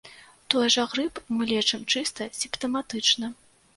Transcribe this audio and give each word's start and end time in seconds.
Той 0.53 0.69
жа 0.75 0.85
грып 0.93 1.21
мы 1.35 1.47
лечым 1.51 1.85
чыста 1.97 2.27
сімптаматычна. 2.41 3.35